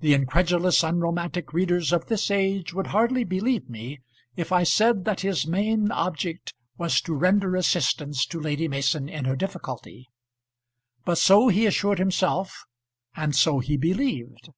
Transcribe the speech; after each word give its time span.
The 0.00 0.12
incredulous 0.12 0.82
unromantic 0.82 1.54
readers 1.54 1.90
of 1.90 2.08
this 2.08 2.30
age 2.30 2.74
would 2.74 2.88
hardly 2.88 3.24
believe 3.24 3.70
me 3.70 4.00
if 4.36 4.52
I 4.52 4.64
said 4.64 5.06
that 5.06 5.22
his 5.22 5.46
main 5.46 5.90
object 5.92 6.52
was 6.76 7.00
to 7.00 7.14
render 7.14 7.56
assistance 7.56 8.26
to 8.26 8.38
Lady 8.38 8.68
Mason 8.68 9.08
in 9.08 9.24
her 9.24 9.34
difficulty; 9.34 10.10
but 11.06 11.16
so 11.16 11.48
he 11.48 11.64
assured 11.64 11.98
himself, 11.98 12.66
and 13.16 13.34
so 13.34 13.60
he 13.60 13.78
believed. 13.78 14.50